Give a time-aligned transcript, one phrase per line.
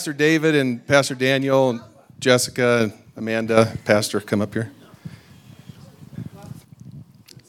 [0.00, 1.82] Pastor David and Pastor Daniel and
[2.20, 4.72] Jessica and Amanda, Pastor, come up here.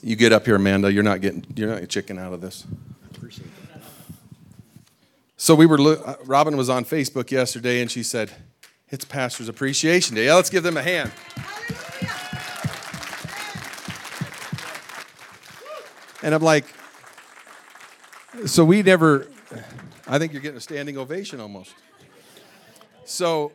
[0.04, 0.92] You get up here, Amanda.
[0.92, 1.45] You're not getting.
[1.56, 2.67] You're not a chicken out of this.
[5.37, 5.79] So we were.
[5.79, 8.34] Uh, Robin was on Facebook yesterday, and she said,
[8.89, 10.25] "It's Pastor's Appreciation Day.
[10.25, 11.13] Yeah, let's give them a hand."
[16.21, 16.65] And I'm like,
[18.45, 19.29] so we never.
[20.05, 21.73] I think you're getting a standing ovation almost.
[23.12, 23.52] So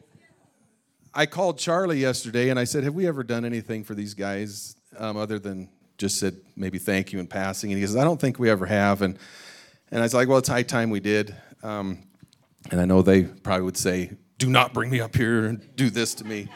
[1.14, 4.76] I called Charlie yesterday and I said, Have we ever done anything for these guys
[4.98, 7.72] um, other than just said maybe thank you in passing?
[7.72, 9.00] And he goes, I don't think we ever have.
[9.00, 9.18] And,
[9.90, 11.34] and I was like, Well, it's high time we did.
[11.62, 12.02] Um,
[12.70, 15.88] and I know they probably would say, Do not bring me up here and do
[15.88, 16.48] this to me.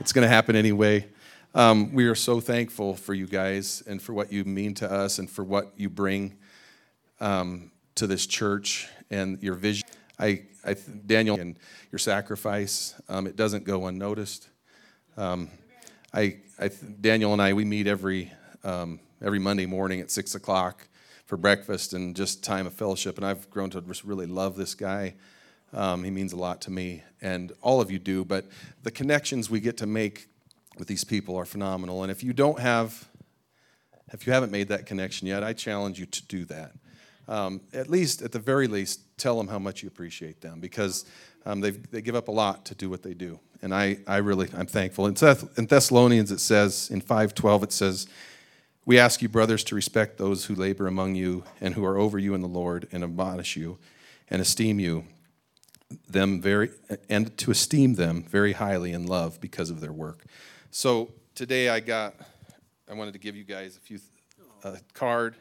[0.00, 1.06] It's going to happen anyway.
[1.54, 5.20] Um, we are so thankful for you guys and for what you mean to us
[5.20, 6.36] and for what you bring
[7.20, 9.86] um, to this church and your vision.
[10.20, 11.58] I, I Daniel, and
[11.90, 14.48] your sacrifice, um, it doesn't go unnoticed.
[15.16, 15.48] Um,
[16.12, 18.30] I, I, Daniel and I, we meet every,
[18.62, 20.86] um, every Monday morning at 6 o'clock
[21.24, 23.16] for breakfast and just time of fellowship.
[23.16, 25.14] And I've grown to really love this guy.
[25.72, 28.22] Um, he means a lot to me, and all of you do.
[28.24, 28.44] But
[28.82, 30.28] the connections we get to make
[30.76, 32.02] with these people are phenomenal.
[32.02, 33.08] And if you don't have,
[34.12, 36.72] if you haven't made that connection yet, I challenge you to do that
[37.28, 41.04] um, at least, at the very least, tell them how much you appreciate them because
[41.46, 43.38] um, they give up a lot to do what they do.
[43.62, 45.06] And I, I really, I'm thankful.
[45.06, 48.06] In, Thess- in Thessalonians, it says, in 5.12, it says,
[48.84, 52.18] we ask you, brothers, to respect those who labor among you and who are over
[52.18, 53.78] you in the Lord and admonish you
[54.28, 55.04] and esteem you
[56.08, 56.70] them very
[57.08, 60.24] and to esteem them very highly in love because of their work.
[60.70, 62.14] So today I got
[62.88, 63.98] I wanted to give you guys a few
[64.62, 65.36] a card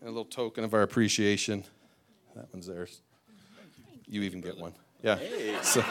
[0.00, 1.64] and a little token of our appreciation.
[2.34, 3.00] That one's theirs.
[4.06, 4.72] You even get one.
[5.02, 5.18] Yeah.
[5.62, 5.84] So,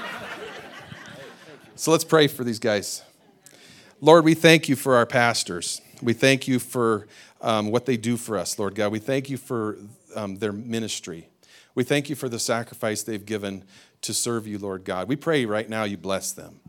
[1.75, 3.03] so let's pray for these guys.
[4.01, 5.81] Lord, we thank you for our pastors.
[6.01, 7.07] We thank you for
[7.41, 8.91] um, what they do for us, Lord God.
[8.91, 9.77] We thank you for
[10.15, 11.29] um, their ministry.
[11.75, 13.63] We thank you for the sacrifice they've given
[14.01, 15.07] to serve you, Lord God.
[15.07, 16.59] We pray right now you bless them.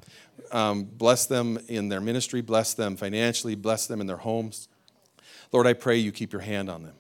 [0.53, 4.69] Um, bless them in their ministry, bless them financially, bless them in their homes.
[5.53, 6.95] Lord, I pray you keep your hand on them.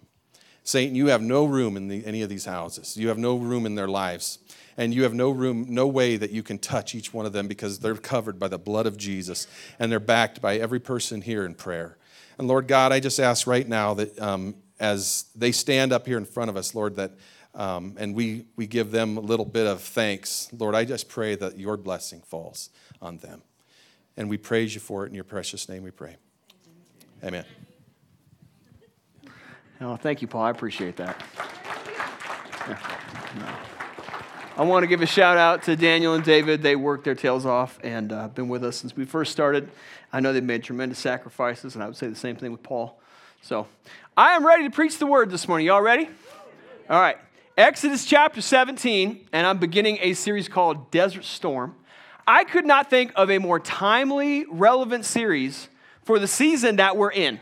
[0.70, 2.97] Satan, you have no room in the, any of these houses.
[2.97, 4.38] You have no room in their lives.
[4.76, 7.48] And you have no room, no way that you can touch each one of them
[7.48, 9.47] because they're covered by the blood of Jesus
[9.78, 11.98] and they're backed by every person here in prayer.
[12.38, 16.16] And Lord God, I just ask right now that um, as they stand up here
[16.16, 17.12] in front of us, Lord, that
[17.53, 20.48] um, and we, we give them a little bit of thanks.
[20.56, 22.70] Lord, I just pray that your blessing falls
[23.03, 23.42] on them.
[24.16, 26.16] And we praise you for it in your precious name we pray.
[27.25, 27.44] Amen.
[29.82, 30.42] Oh, thank you, Paul.
[30.42, 31.22] I appreciate that.
[34.56, 36.60] I want to give a shout out to Daniel and David.
[36.60, 39.70] They worked their tails off and uh, been with us since we first started.
[40.12, 43.00] I know they've made tremendous sacrifices, and I would say the same thing with Paul.
[43.41, 43.66] So
[44.18, 45.66] I am ready to preach the word this morning.
[45.66, 46.10] Y'all ready?
[46.91, 47.16] All right.
[47.56, 51.74] Exodus chapter 17, and I'm beginning a series called Desert Storm.
[52.26, 55.70] I could not think of a more timely, relevant series
[56.02, 57.41] for the season that we're in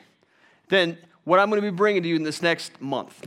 [0.69, 3.27] than what I'm going to be bringing to you in this next month.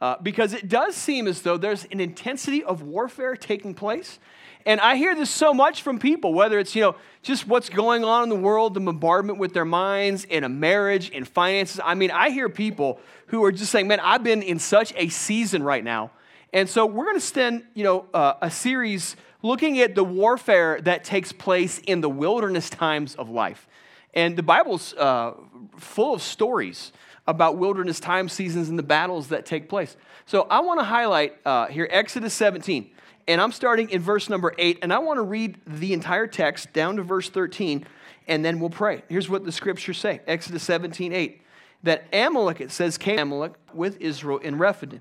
[0.00, 4.18] Uh, because it does seem as though there's an intensity of warfare taking place.
[4.66, 8.02] And I hear this so much from people, whether it's, you know, just what's going
[8.02, 11.80] on in the world, the bombardment with their minds, in a marriage, in finances.
[11.84, 15.10] I mean, I hear people who are just saying, man, I've been in such a
[15.10, 16.12] season right now.
[16.54, 20.80] And so we're going to spend, you know, uh, a series looking at the warfare
[20.82, 23.68] that takes place in the wilderness times of life.
[24.14, 25.34] And the Bible's uh,
[25.76, 26.92] full of stories
[27.26, 29.96] about wilderness time seasons and the battles that take place.
[30.26, 32.90] So I want to highlight uh, here Exodus 17.
[33.26, 36.72] And I'm starting in verse number 8, and I want to read the entire text
[36.74, 37.86] down to verse 13,
[38.28, 39.02] and then we'll pray.
[39.08, 41.40] Here's what the scriptures say Exodus 17, 8.
[41.84, 45.00] That Amalek, it says, came Amalek with Israel in Rephidim.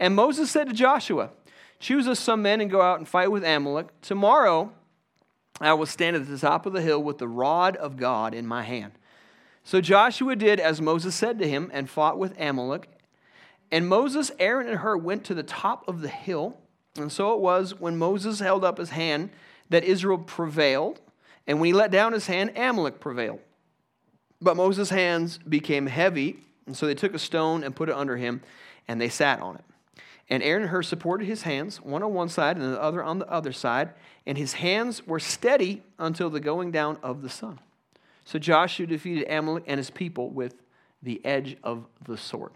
[0.00, 1.30] And Moses said to Joshua,
[1.80, 3.88] Choose us some men and go out and fight with Amalek.
[4.00, 4.72] Tomorrow
[5.60, 8.46] I will stand at the top of the hill with the rod of God in
[8.46, 8.92] my hand.
[9.64, 12.88] So Joshua did as Moses said to him and fought with Amalek.
[13.72, 16.58] And Moses, Aaron, and Hur went to the top of the hill.
[16.96, 19.30] And so it was when Moses held up his hand
[19.70, 21.00] that Israel prevailed.
[21.46, 23.40] And when he let down his hand, Amalek prevailed.
[24.40, 26.36] But Moses' hands became heavy.
[26.66, 28.42] And so they took a stone and put it under him,
[28.86, 29.64] and they sat on it.
[30.30, 33.18] And Aaron and Hur supported his hands, one on one side and the other on
[33.18, 33.90] the other side.
[34.26, 37.58] And his hands were steady until the going down of the sun.
[38.24, 40.54] So Joshua defeated Amalek and his people with
[41.02, 42.52] the edge of the sword.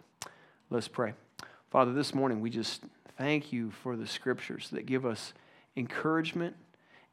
[0.70, 1.14] Let's pray.
[1.70, 2.82] Father, this morning we just
[3.18, 5.34] thank you for the scriptures that give us
[5.76, 6.56] encouragement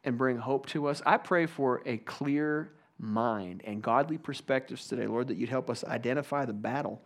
[0.03, 1.01] and bring hope to us.
[1.05, 5.83] I pray for a clear mind and godly perspectives today, Lord, that you'd help us
[5.83, 7.01] identify the battle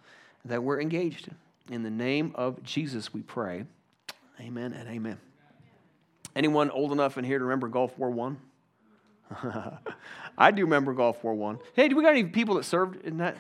[0.46, 1.36] that we're engaged in.
[1.74, 3.66] In the name of Jesus, we pray.
[4.40, 5.18] Amen and amen.
[6.36, 8.38] Anyone old enough in here to remember Gulf War One?
[10.38, 11.60] I do remember Gulf War One.
[11.74, 13.38] Hey, do we got any people that served in that?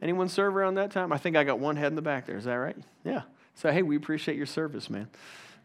[0.00, 1.12] Anyone serve around that time?
[1.12, 2.36] I think I got one head in the back there.
[2.36, 2.76] Is that right?
[3.04, 3.22] Yeah.
[3.54, 5.08] So hey, we appreciate your service, man.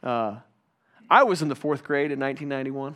[0.04, 0.38] Uh,
[1.10, 2.96] I was in the fourth grade in 1991.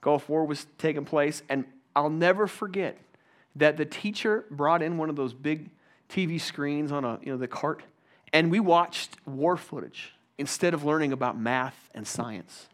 [0.00, 1.64] Gulf War was taking place, and
[1.96, 2.96] I'll never forget
[3.56, 5.70] that the teacher brought in one of those big
[6.08, 7.82] TV screens on a you know the cart,
[8.32, 12.68] and we watched war footage instead of learning about math and science.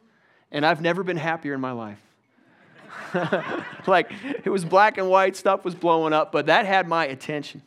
[0.53, 2.01] And I've never been happier in my life.
[3.87, 4.13] like
[4.45, 7.63] it was black and white, stuff was blowing up, but that had my attention.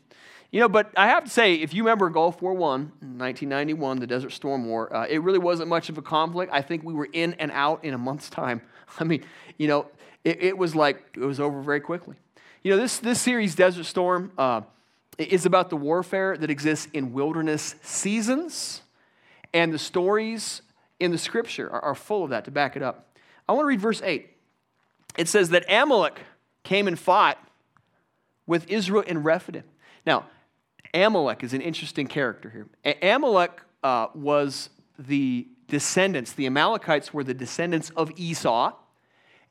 [0.52, 4.06] You know, but I have to say, if you remember Gulf War I, 1991, the
[4.06, 6.54] Desert Storm War, uh, it really wasn't much of a conflict.
[6.54, 8.62] I think we were in and out in a month's time.
[9.00, 9.24] I mean,
[9.58, 9.88] you know,
[10.24, 12.18] it, it was like it was over very quickly.
[12.62, 14.62] You know, this, this series, Desert Storm, uh,
[15.18, 18.84] is about the warfare that exists in wilderness seasons,
[19.54, 20.62] and the stories
[21.00, 23.18] in the scripture are, are full of that to back it up.
[23.50, 24.30] I want to read verse 8.
[25.18, 26.22] It says that Amalek
[26.64, 27.38] came and fought
[28.46, 29.64] with Israel in Rephidim.
[30.06, 30.26] Now,
[30.94, 32.68] Amalek is an interesting character here.
[32.86, 38.74] A- Amalek uh, was the descendants, the Amalekites were the descendants of Esau.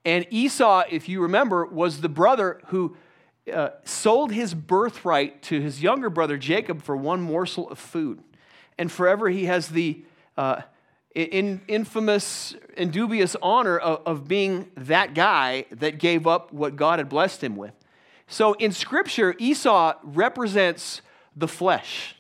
[0.04, 2.96] And Esau, if you remember, was the brother who
[3.52, 8.22] uh, sold his birthright to his younger brother Jacob for one morsel of food.
[8.78, 10.04] And forever he has the
[10.36, 10.62] uh,
[11.14, 16.98] in, infamous and dubious honor of, of being that guy that gave up what God
[16.98, 17.72] had blessed him with.
[18.26, 21.02] So in Scripture, Esau represents
[21.36, 22.16] the flesh.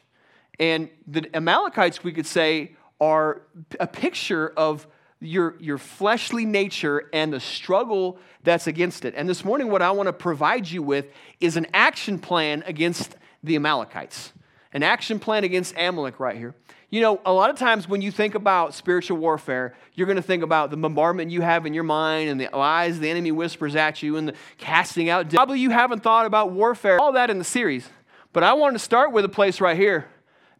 [0.58, 3.42] And the Amalekites, we could say, are
[3.80, 4.86] a picture of
[5.20, 9.14] your, your fleshly nature and the struggle that's against it.
[9.16, 11.06] And this morning, what I want to provide you with
[11.40, 14.32] is an action plan against the Amalekites,
[14.72, 16.54] an action plan against Amalek right here.
[16.92, 20.22] You know, a lot of times when you think about spiritual warfare, you're going to
[20.22, 23.74] think about the bombardment you have in your mind and the lies the enemy whispers
[23.74, 25.30] at you and the casting out.
[25.30, 27.88] Probably you haven't thought about warfare, all that in the series.
[28.34, 30.06] But I wanted to start with a place right here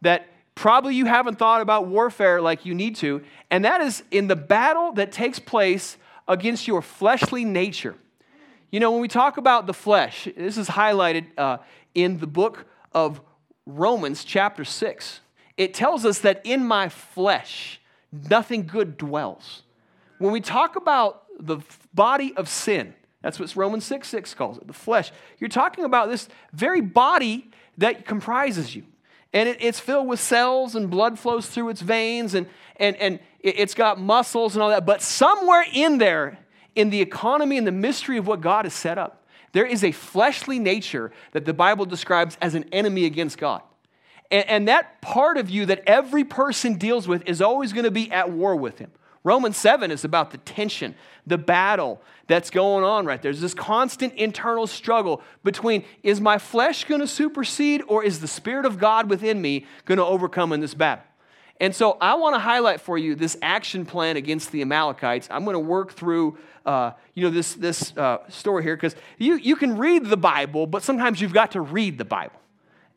[0.01, 0.25] that
[0.55, 3.21] probably you haven't thought about warfare like you need to,
[3.51, 5.97] and that is in the battle that takes place
[6.27, 7.93] against your fleshly nature.
[8.71, 11.59] You know, when we talk about the flesh, this is highlighted uh,
[11.93, 13.21] in the book of
[13.67, 15.19] Romans, chapter 6.
[15.57, 17.79] It tells us that in my flesh,
[18.11, 19.63] nothing good dwells.
[20.17, 21.59] When we talk about the
[21.93, 25.11] body of sin, that's what Romans 6 6 calls it, the flesh.
[25.39, 28.83] You're talking about this very body that comprises you.
[29.31, 33.19] And it, it's filled with cells and blood flows through its veins and, and, and
[33.39, 34.85] it, it's got muscles and all that.
[34.85, 36.37] But somewhere in there,
[36.75, 39.91] in the economy and the mystery of what God has set up, there is a
[39.91, 43.61] fleshly nature that the Bible describes as an enemy against God.
[44.31, 47.91] And, and that part of you that every person deals with is always going to
[47.91, 48.91] be at war with him.
[49.23, 53.31] Romans 7 is about the tension, the battle that's going on right there.
[53.31, 58.27] There's this constant internal struggle between is my flesh going to supersede or is the
[58.27, 61.05] Spirit of God within me going to overcome in this battle?
[61.61, 65.29] And so I want to highlight for you this action plan against the Amalekites.
[65.31, 69.35] I'm going to work through, uh, you know, this, this uh, story here because you,
[69.35, 72.42] you can read the Bible, but sometimes you've got to read the Bible.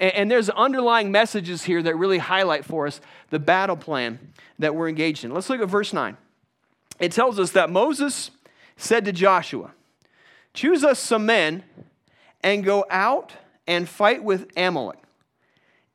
[0.01, 3.01] And, and there's underlying messages here that really highlight for us
[3.31, 5.33] the battle plan that we're engaged in.
[5.33, 6.17] Let's look at verse 9.
[6.99, 8.31] It tells us that Moses
[8.77, 9.73] said to Joshua,
[10.55, 11.65] Choose us some men
[12.43, 13.33] and go out
[13.67, 14.99] and fight with Amalek.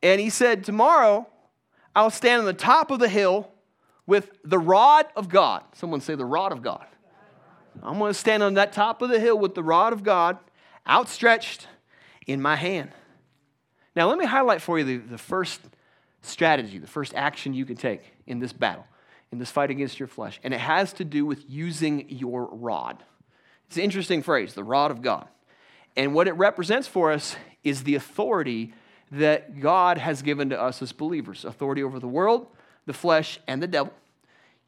[0.04, 1.28] And he said, Tomorrow
[1.96, 3.50] I'll stand on the top of the hill
[4.06, 5.64] with the rod of God.
[5.74, 6.86] Someone say, The rod of God.
[7.82, 10.38] I'm going to stand on that top of the hill with the rod of God
[10.88, 11.68] outstretched
[12.28, 12.92] in my hand.
[13.96, 15.62] Now, let me highlight for you the, the first
[16.22, 18.86] strategy, the first action you can take in this battle
[19.32, 20.40] in this fight against your flesh.
[20.44, 23.04] And it has to do with using your rod.
[23.68, 25.28] It's an interesting phrase, the rod of God.
[25.96, 28.74] And what it represents for us is the authority
[29.12, 32.48] that God has given to us as believers authority over the world,
[32.86, 33.94] the flesh, and the devil.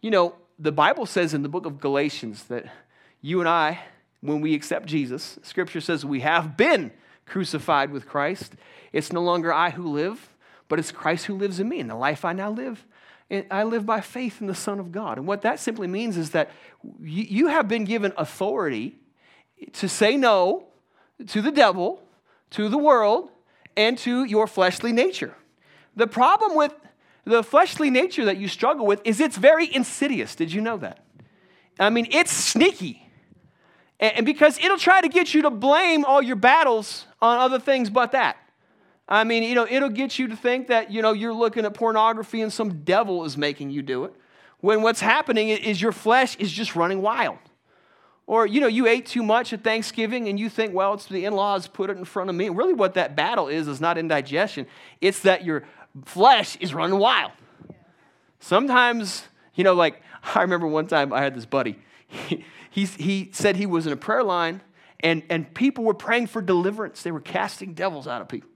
[0.01, 2.65] You know, the Bible says in the book of Galatians that
[3.22, 3.80] you and I,
[4.22, 6.92] when we accept Jesus, Scripture says we have been
[7.25, 8.53] crucified with Christ.
[8.92, 10.30] It's no longer I who live,
[10.68, 11.80] but it's Christ who lives in me.
[11.80, 12.86] And the life I now live,
[13.50, 15.18] I live by faith in the Son of God.
[15.18, 16.51] And what that simply means is that
[17.01, 18.98] you have been given authority
[19.74, 20.68] to say no
[21.27, 22.01] to the devil,
[22.51, 23.30] to the world,
[23.75, 25.36] and to your fleshly nature.
[25.96, 26.74] The problem with
[27.25, 30.36] the fleshly nature that you struggle with is it's very insidious.
[30.36, 31.03] Did you know that?
[31.80, 33.03] I mean, it's sneaky.
[34.04, 37.90] And because it'll try to get you to blame all your battles on other things
[37.90, 38.36] but that.
[39.08, 41.74] I mean, you know, it'll get you to think that, you know, you're looking at
[41.74, 44.14] pornography and some devil is making you do it.
[44.60, 47.38] When what's happening is your flesh is just running wild.
[48.28, 51.24] Or, you know, you ate too much at Thanksgiving and you think, well, it's the
[51.24, 52.50] in laws put it in front of me.
[52.50, 54.68] Really, what that battle is, is not indigestion,
[55.00, 55.64] it's that your
[56.04, 57.32] flesh is running wild.
[58.42, 59.24] Sometimes,
[59.56, 60.02] you know, like
[60.36, 61.80] I remember one time I had this buddy.
[62.74, 64.60] he, he said he was in a prayer line
[65.00, 67.03] and, and people were praying for deliverance.
[67.03, 68.50] They were casting devils out of people.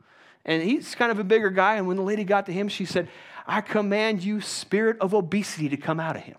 [0.43, 1.75] And he's kind of a bigger guy.
[1.75, 3.09] And when the lady got to him, she said,
[3.45, 6.37] I command you, spirit of obesity, to come out of him.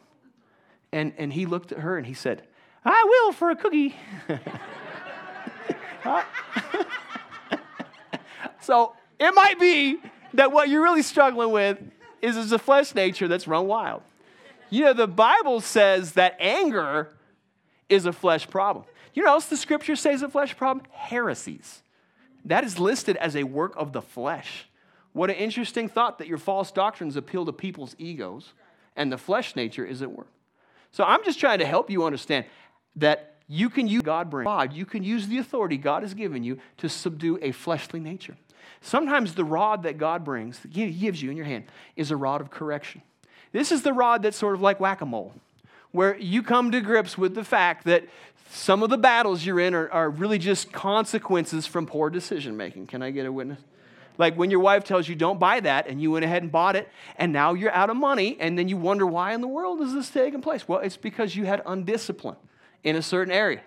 [0.91, 2.43] And, and he looked at her and he said,
[2.85, 3.95] I will for a cookie.
[8.61, 9.99] so it might be
[10.35, 11.79] that what you're really struggling with
[12.23, 14.03] is, is a flesh nature that's run wild.
[14.69, 17.15] You know, the Bible says that anger
[17.89, 18.85] is a flesh problem.
[19.15, 20.87] You know what else the scripture says a flesh problem?
[20.91, 21.83] Heresies.
[22.45, 24.69] That is listed as a work of the flesh.
[25.13, 28.53] What an interesting thought that your false doctrines appeal to people's egos
[28.97, 30.29] and the flesh nature is at work.
[30.93, 32.47] So I'm just trying to help you understand
[32.97, 36.45] that you can use God bring God, you can use the authority God has given
[36.45, 38.37] you to subdue a fleshly nature.
[38.81, 41.65] Sometimes the rod that God brings, that He gives you in your hand,
[41.97, 43.03] is a rod of correction.
[43.53, 45.33] This is the rod that's sort of like whack a mole,
[45.93, 48.05] where you come to grips with the fact that
[48.51, 52.87] some of the battles you're in are, are really just consequences from poor decision making.
[52.87, 53.61] Can I get a witness?
[54.17, 56.75] Like when your wife tells you don't buy that and you went ahead and bought
[56.75, 59.81] it and now you're out of money and then you wonder why in the world
[59.81, 60.67] is this taking place?
[60.67, 62.37] Well, it's because you had undiscipline
[62.83, 63.63] in a certain area.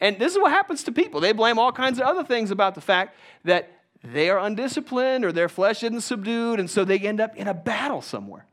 [0.00, 1.20] And this is what happens to people.
[1.20, 3.70] They blame all kinds of other things about the fact that
[4.04, 7.54] they are undisciplined or their flesh isn't subdued, and so they end up in a
[7.54, 8.46] battle somewhere.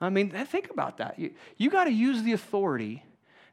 [0.00, 1.18] I mean, think about that.
[1.18, 3.02] You, you got to use the authority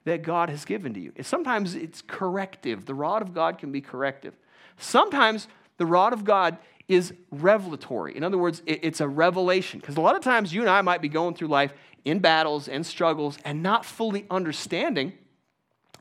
[0.03, 1.11] that God has given to you.
[1.21, 2.85] sometimes it's corrective.
[2.85, 4.35] The rod of God can be corrective.
[4.77, 5.47] Sometimes
[5.77, 8.15] the rod of God is revelatory.
[8.15, 9.79] In other words, it's a revelation.
[9.79, 11.73] Because a lot of times you and I might be going through life
[12.03, 15.13] in battles and struggles and not fully understanding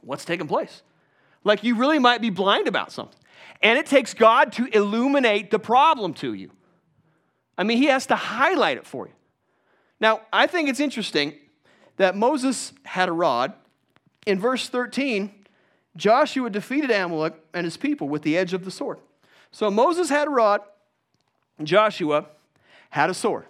[0.02, 0.82] what's taking place.
[1.42, 3.18] Like you really might be blind about something.
[3.62, 6.50] And it takes God to illuminate the problem to you.
[7.56, 9.12] I mean, He has to highlight it for you.
[10.00, 11.34] Now, I think it's interesting
[11.96, 13.52] that Moses had a rod.
[14.26, 15.32] In verse 13,
[15.96, 18.98] Joshua defeated Amalek and his people with the edge of the sword.
[19.50, 20.60] So Moses had a rod,
[21.62, 22.26] Joshua
[22.90, 23.46] had a sword.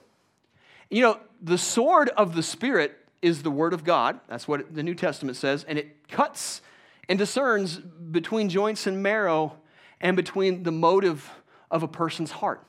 [0.91, 4.21] You know, the sword of the Spirit is the Word of God.
[4.29, 5.65] That's what the New Testament says.
[5.65, 6.61] And it cuts
[7.09, 9.55] and discerns between joints and marrow
[10.01, 11.31] and between the motive
[11.71, 12.63] of a person's heart.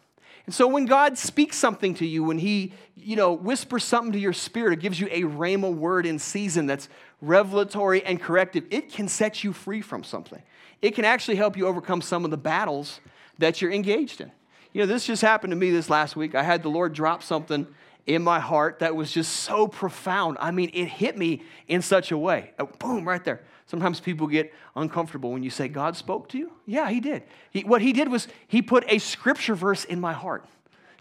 [0.46, 4.20] And so when God speaks something to you, when He, you know, whispers something to
[4.20, 6.88] your spirit, it gives you a rhema word in season that's
[7.22, 10.42] revelatory and corrective, it can set you free from something.
[10.82, 13.00] It can actually help you overcome some of the battles
[13.40, 14.32] that you're engaged in.
[14.72, 16.36] You know, this just happened to me this last week.
[16.36, 17.66] I had the Lord drop something
[18.06, 20.38] in my heart that was just so profound.
[20.40, 22.52] I mean, it hit me in such a way.
[22.60, 23.42] Oh, boom, right there.
[23.68, 26.52] Sometimes people get uncomfortable when you say, God spoke to you?
[26.66, 27.24] Yeah, He did.
[27.50, 30.46] He, what He did was He put a scripture verse in my heart.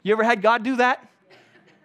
[0.02, 1.06] You ever had God do that?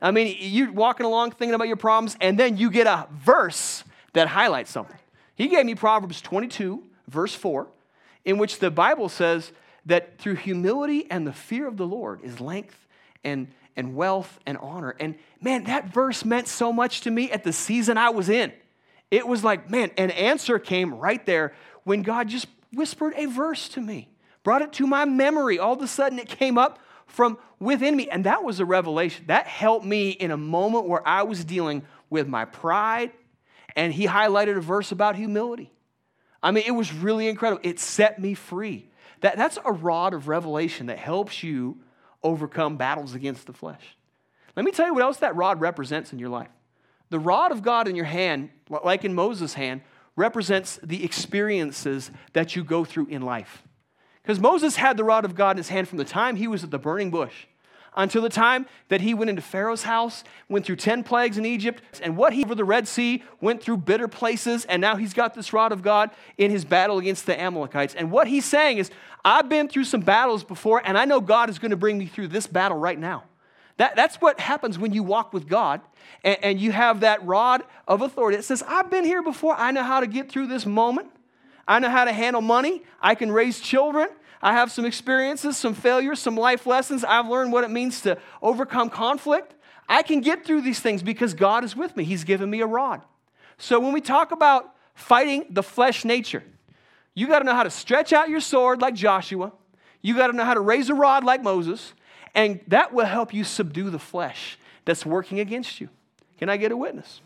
[0.01, 3.83] I mean, you're walking along thinking about your problems, and then you get a verse
[4.13, 4.97] that highlights something.
[5.35, 7.67] He gave me Proverbs 22, verse 4,
[8.25, 9.51] in which the Bible says
[9.85, 12.87] that through humility and the fear of the Lord is length
[13.23, 13.47] and
[13.79, 14.93] and wealth and honor.
[14.99, 18.51] And man, that verse meant so much to me at the season I was in.
[19.11, 23.69] It was like, man, an answer came right there when God just whispered a verse
[23.69, 24.09] to me,
[24.43, 25.57] brought it to my memory.
[25.57, 28.07] All of a sudden, it came up from within me.
[28.09, 29.25] And that was a revelation.
[29.27, 33.11] That helped me in a moment where I was dealing with my pride.
[33.75, 35.71] And he highlighted a verse about humility.
[36.41, 37.61] I mean, it was really incredible.
[37.63, 38.89] It set me free.
[39.21, 41.79] That, that's a rod of revelation that helps you
[42.23, 43.97] overcome battles against the flesh.
[44.55, 46.49] Let me tell you what else that rod represents in your life.
[47.09, 49.81] The rod of God in your hand, like in Moses' hand,
[50.15, 53.63] represents the experiences that you go through in life.
[54.21, 56.63] Because Moses had the rod of God in his hand from the time he was
[56.63, 57.45] at the burning bush
[57.95, 61.81] until the time that he went into Pharaoh's house, went through 10 plagues in Egypt,
[62.01, 65.33] and what he over the Red Sea, went through bitter places, and now he's got
[65.33, 67.95] this rod of God in his battle against the Amalekites.
[67.95, 68.91] And what he's saying is,
[69.25, 72.05] I've been through some battles before, and I know God is going to bring me
[72.05, 73.23] through this battle right now.
[73.79, 75.79] That, that's what happens when you walk with God
[76.23, 78.37] and, and you have that rod of authority.
[78.37, 79.55] It says, I've been here before.
[79.57, 81.09] I know how to get through this moment.
[81.65, 82.83] I know how to handle money.
[83.01, 84.09] I can raise children.
[84.41, 87.05] I have some experiences, some failures, some life lessons.
[87.05, 89.55] I've learned what it means to overcome conflict.
[89.87, 92.03] I can get through these things because God is with me.
[92.03, 93.01] He's given me a rod.
[93.57, 96.43] So when we talk about fighting the flesh nature,
[97.19, 99.51] You got to know how to stretch out your sword like Joshua.
[100.01, 101.93] You got to know how to raise a rod like Moses.
[102.39, 105.89] And that will help you subdue the flesh that's working against you.
[106.37, 107.19] Can I get a witness?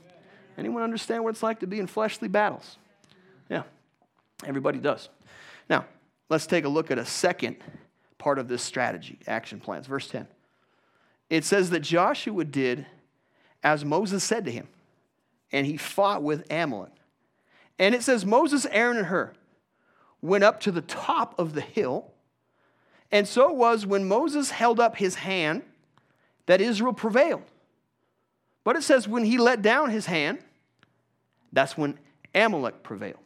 [0.57, 2.79] Anyone understand what it's like to be in fleshly battles?
[3.47, 3.61] Yeah,
[4.43, 5.09] everybody does.
[5.69, 5.85] Now,
[6.29, 7.57] let's take a look at a second
[8.17, 9.85] part of this strategy, action plans.
[9.85, 10.25] Verse 10.
[11.29, 12.87] It says that Joshua did
[13.63, 14.67] as Moses said to him,
[15.51, 16.91] and he fought with Amalek.
[17.77, 19.31] And it says Moses, Aaron, and Hur
[20.23, 22.12] went up to the top of the hill.
[23.13, 25.61] And so it was when Moses held up his hand
[26.47, 27.43] that Israel prevailed.
[28.63, 30.39] But it says when he let down his hand,
[31.51, 31.99] that's when
[32.33, 33.19] Amalek prevailed.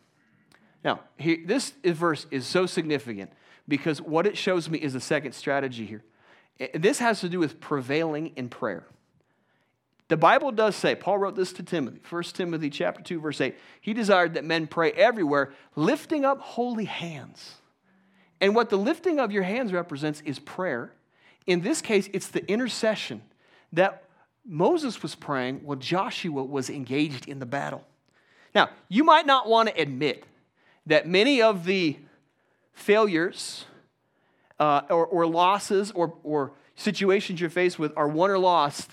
[0.83, 3.31] Now, this verse is so significant
[3.67, 6.03] because what it shows me is a second strategy here.
[6.73, 8.85] This has to do with prevailing in prayer.
[10.09, 13.55] The Bible does say, Paul wrote this to Timothy, 1 Timothy chapter 2, verse 8.
[13.79, 17.55] He desired that men pray everywhere, lifting up holy hands.
[18.39, 20.93] And what the lifting of your hands represents is prayer.
[21.45, 23.21] In this case, it's the intercession
[23.73, 24.03] that
[24.45, 27.83] Moses was praying while Joshua was engaged in the battle.
[28.55, 30.23] Now, you might not want to admit
[30.85, 31.97] that many of the
[32.73, 33.65] failures
[34.59, 38.89] uh, or, or, losses or, or situations you're faced with are won or lost,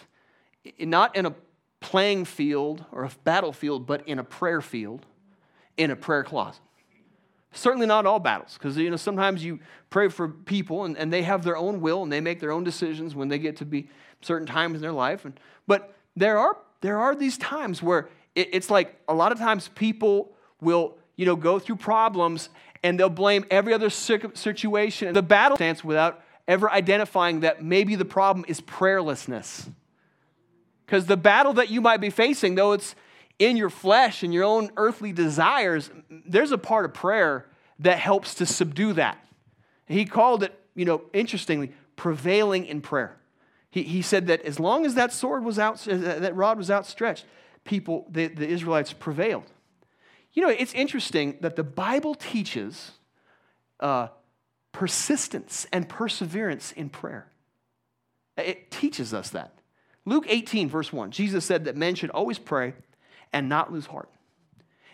[0.79, 1.35] not in a
[1.81, 5.07] playing field or a battlefield, but in a prayer field,
[5.77, 6.61] in a prayer closet.
[7.55, 11.23] Certainly not all battles, because you know sometimes you pray for people and, and they
[11.23, 13.89] have their own will and they make their own decisions when they get to be
[14.21, 15.25] certain times in their life.
[15.25, 19.39] And, but there are there are these times where it, it's like a lot of
[19.39, 22.49] times people will you know go through problems
[22.83, 27.95] and they'll blame every other situation, and the battle stance, without ever identifying that maybe
[27.95, 29.71] the problem is prayerlessness.
[30.85, 32.95] Because the battle that you might be facing, though it's
[33.39, 37.47] in your flesh and your own earthly desires, there's a part of prayer
[37.81, 39.19] that helps to subdue that.
[39.87, 43.17] He called it, you know, interestingly, prevailing in prayer.
[43.71, 47.25] He, he said that as long as that sword was out, that rod was outstretched,
[47.65, 49.51] people, the, the Israelites prevailed.
[50.33, 52.93] You know, it's interesting that the Bible teaches
[53.81, 54.09] uh,
[54.73, 57.27] persistence and perseverance in prayer.
[58.37, 59.53] It teaches us that.
[60.05, 62.75] Luke 18, verse 1, Jesus said that men should always pray
[63.35, 64.09] and not lose heart.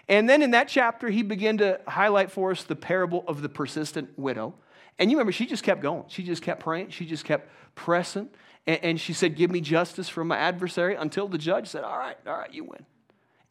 [0.09, 3.49] And then in that chapter, he began to highlight for us the parable of the
[3.49, 4.55] persistent widow.
[4.99, 6.05] And you remember, she just kept going.
[6.09, 6.91] She just kept praying.
[6.91, 8.29] She just kept pressing.
[8.67, 12.17] And, she said, Give me justice from my adversary until the judge said, All right,
[12.27, 12.85] all right, you win.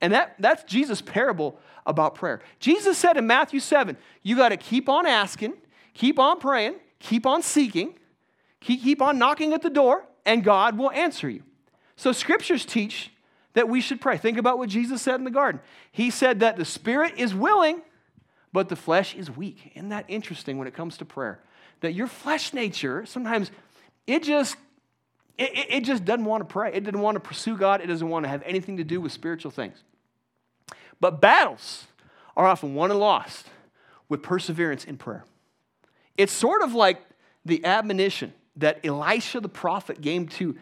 [0.02, 2.42] And that, that's Jesus' parable about prayer.
[2.60, 5.54] Jesus said in Matthew 7, you got to keep on asking,
[5.94, 7.96] keep on praying, keep on seeking,
[8.62, 11.44] keep, keep on knocking at the door, and God will answer you.
[11.98, 13.12] So scriptures teach
[13.54, 14.18] that we should pray.
[14.18, 15.62] Think about what Jesus said in the garden.
[15.92, 17.82] He said that the spirit is willing,
[18.54, 19.72] but the flesh is weak.
[19.76, 21.40] Isn't that interesting when it comes to prayer?
[21.82, 23.52] That your flesh nature, sometimes
[24.06, 24.56] it just
[25.38, 26.74] it, it, just doesn't want to pray.
[26.74, 27.80] It doesn't want to pursue God.
[27.80, 29.82] It doesn't want to have anything to do with spiritual things.
[31.00, 31.88] But battles
[32.36, 33.48] are often won and lost
[34.10, 35.24] with perseverance in prayer.
[36.18, 37.02] It's sort of like
[37.46, 40.58] the admonition that Elisha the prophet gave to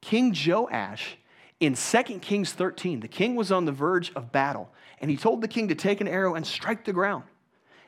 [0.00, 1.16] King Joash
[1.60, 3.00] in 2 Kings 13.
[3.00, 6.00] The king was on the verge of battle, and he told the king to take
[6.00, 7.24] an arrow and strike the ground.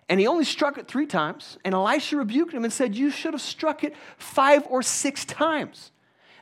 [0.09, 3.35] And he only struck it three times, and Elisha rebuked him and said, You should
[3.35, 5.92] have struck it five or six times.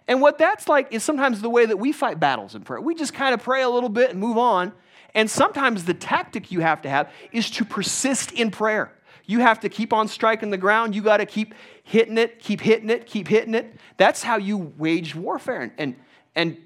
[0.08, 2.80] And what that's like is sometimes the way that we fight battles in prayer.
[2.80, 4.72] We just kind of pray a little bit and move on.
[5.14, 8.92] And sometimes the tactic you have to have is to persist in prayer.
[9.24, 10.94] You have to keep on striking the ground.
[10.94, 13.74] You got to keep hitting it, keep hitting it, keep hitting it.
[13.96, 15.96] That's how you wage warfare and, and,
[16.36, 16.56] and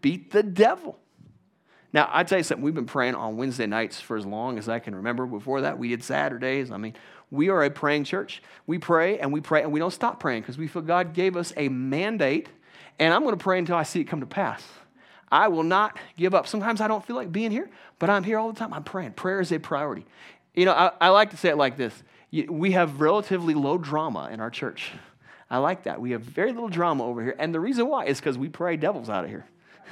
[0.00, 0.98] beat the devil.
[1.92, 4.68] Now, I tell you something, we've been praying on Wednesday nights for as long as
[4.68, 5.26] I can remember.
[5.26, 6.70] Before that, we did Saturdays.
[6.70, 6.94] I mean,
[7.30, 8.42] we are a praying church.
[8.66, 11.36] We pray and we pray and we don't stop praying because we feel God gave
[11.36, 12.48] us a mandate,
[12.98, 14.62] and I'm going to pray until I see it come to pass.
[15.30, 16.46] I will not give up.
[16.46, 18.72] Sometimes I don't feel like being here, but I'm here all the time.
[18.72, 19.12] I'm praying.
[19.12, 20.06] Prayer is a priority.
[20.54, 24.28] You know, I, I like to say it like this we have relatively low drama
[24.30, 24.92] in our church.
[25.50, 26.00] I like that.
[26.00, 27.34] We have very little drama over here.
[27.38, 29.46] And the reason why is because we pray devils out of here.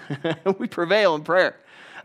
[0.59, 1.57] we prevail in prayer.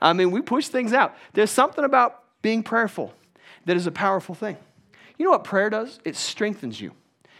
[0.02, 1.16] I mean, we push things out.
[1.34, 3.14] There's something about being prayerful
[3.66, 4.58] that is a powerful thing.
[5.18, 6.00] You know what prayer does?
[6.04, 6.94] It strengthens you,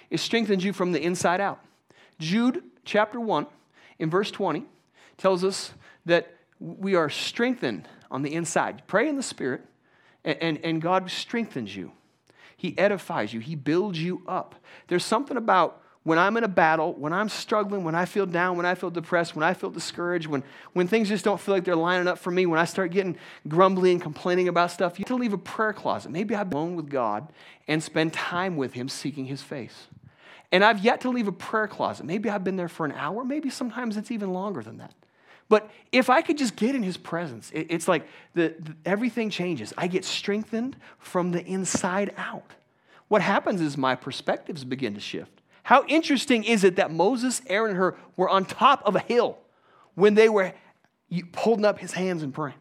[0.10, 1.60] it strengthens you from the inside out.
[2.20, 3.48] Jude chapter 1,
[3.98, 4.66] in verse 20,
[5.18, 5.74] tells us
[6.06, 8.84] that we are strengthened on the inside.
[8.86, 9.66] Pray in the Spirit,
[10.24, 11.94] and, and, and God strengthens you.
[12.56, 14.54] He edifies you, He builds you up.
[14.88, 18.58] There's something about when I'm in a battle, when I'm struggling, when I feel down,
[18.58, 21.64] when I feel depressed, when I feel discouraged, when, when things just don't feel like
[21.64, 25.04] they're lining up for me, when I start getting grumbly and complaining about stuff, you
[25.04, 26.12] have to leave a prayer closet.
[26.12, 27.28] Maybe I've been alone with God
[27.68, 29.88] and spend time with Him seeking His face.
[30.52, 32.06] And I've yet to leave a prayer closet.
[32.06, 34.94] Maybe I've been there for an hour, maybe sometimes it's even longer than that.
[35.50, 39.30] But if I could just get in his presence, it, it's like the, the, everything
[39.30, 39.74] changes.
[39.78, 42.54] I get strengthened from the inside out.
[43.10, 45.41] What happens is my perspectives begin to shift.
[45.64, 49.38] How interesting is it that Moses, Aaron, and Hur were on top of a hill
[49.96, 50.54] when they were
[51.36, 52.56] holding up his hands and praying?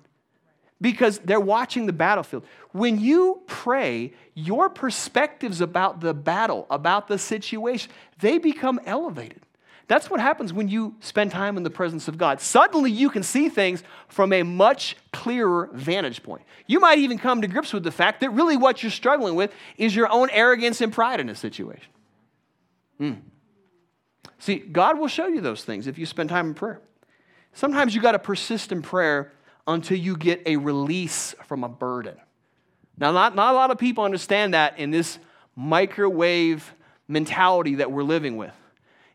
[0.80, 2.44] because they're watching the battlefield.
[2.72, 9.42] When you pray, your perspectives about the battle, about the situation, they become elevated.
[9.88, 12.40] That's what happens when you spend time in the presence of God.
[12.40, 16.42] Suddenly, you can see things from a much clearer vantage point.
[16.68, 19.52] You might even come to grips with the fact that really what you're struggling with
[19.76, 21.90] is your own arrogance and pride in a situation.
[23.00, 23.20] Mm.
[24.38, 26.80] See, God will show you those things if you spend time in prayer.
[27.52, 29.32] Sometimes you got to persist in prayer
[29.66, 32.16] until you get a release from a burden.
[32.98, 35.18] Now, not, not a lot of people understand that in this
[35.56, 36.74] microwave
[37.08, 38.54] mentality that we're living with,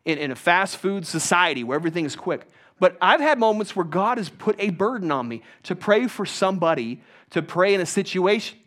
[0.04, 2.48] in, in a fast food society where everything is quick.
[2.80, 6.26] But I've had moments where God has put a burden on me to pray for
[6.26, 8.58] somebody, to pray in a situation.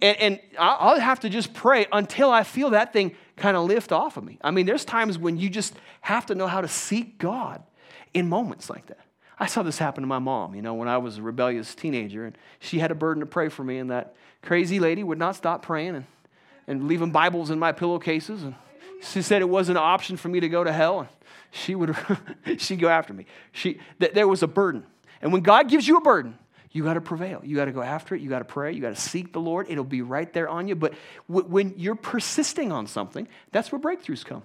[0.00, 3.92] And, and I'll have to just pray until I feel that thing kind of lift
[3.92, 4.38] off of me.
[4.42, 7.62] I mean, there's times when you just have to know how to seek God
[8.14, 9.00] in moments like that.
[9.38, 12.26] I saw this happen to my mom, you know, when I was a rebellious teenager,
[12.26, 15.34] and she had a burden to pray for me, and that crazy lady would not
[15.34, 16.04] stop praying and,
[16.68, 18.42] and leaving Bibles in my pillowcases.
[18.42, 18.54] And
[19.02, 21.08] she said it wasn't an option for me to go to hell, and
[21.50, 21.96] she would
[22.58, 23.26] she'd go after me.
[23.50, 24.84] She, th- there was a burden.
[25.20, 26.38] And when God gives you a burden,
[26.72, 27.40] you got to prevail.
[27.44, 28.22] You got to go after it.
[28.22, 28.72] You got to pray.
[28.72, 29.66] You got to seek the Lord.
[29.68, 30.74] It'll be right there on you.
[30.74, 30.94] But
[31.28, 34.42] w- when you're persisting on something, that's where breakthroughs come.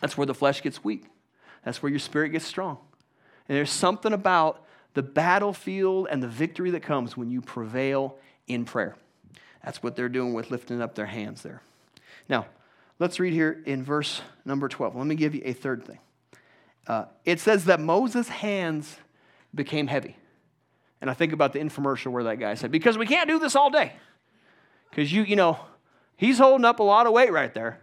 [0.00, 1.04] That's where the flesh gets weak.
[1.64, 2.78] That's where your spirit gets strong.
[3.48, 8.64] And there's something about the battlefield and the victory that comes when you prevail in
[8.64, 8.96] prayer.
[9.64, 11.60] That's what they're doing with lifting up their hands there.
[12.28, 12.46] Now,
[12.98, 14.94] let's read here in verse number 12.
[14.94, 15.98] Let me give you a third thing.
[16.86, 18.96] Uh, it says that Moses' hands
[19.54, 20.16] became heavy.
[21.02, 23.56] And I think about the infomercial where that guy said, because we can't do this
[23.56, 23.92] all day.
[24.88, 25.58] Because you, you know,
[26.16, 27.80] he's holding up a lot of weight right there.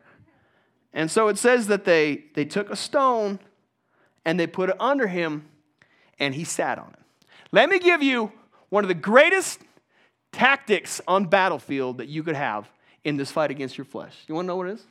[0.93, 3.39] And so it says that they, they took a stone
[4.23, 5.49] and they put it under him,
[6.17, 6.99] and he sat on it.
[7.51, 8.31] Let me give you
[8.69, 9.59] one of the greatest
[10.31, 12.69] tactics on battlefield that you could have
[13.03, 14.15] in this fight against your flesh.
[14.27, 14.85] You want to know what it is?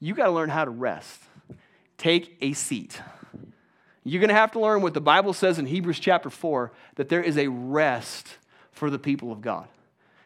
[0.00, 1.22] You got to learn how to rest.
[1.96, 3.00] Take a seat.
[4.04, 7.08] You're going to have to learn what the Bible says in Hebrews chapter 4 that
[7.08, 8.36] there is a rest
[8.70, 9.66] for the people of God.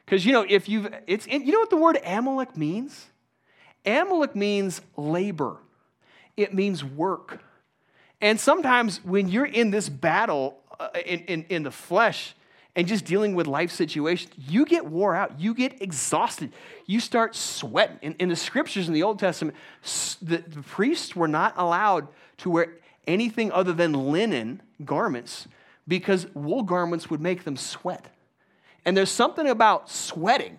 [0.05, 3.07] Because you know, if you've, it's, you know what the word Amalek means?
[3.87, 5.59] Amalek means labor,
[6.37, 7.41] it means work.
[8.21, 12.35] And sometimes when you're in this battle uh, in, in, in the flesh
[12.75, 15.39] and just dealing with life situations, you get wore out.
[15.39, 16.53] You get exhausted.
[16.87, 17.99] You start sweating.
[18.03, 19.57] In, in the scriptures in the Old Testament,
[20.21, 22.75] the, the priests were not allowed to wear
[23.09, 25.49] anything other than linen garments
[25.89, 28.15] because wool garments would make them sweat.
[28.85, 30.59] And there's something about sweating